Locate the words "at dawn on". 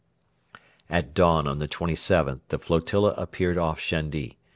0.89-1.59